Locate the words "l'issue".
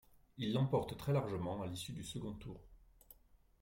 1.67-1.91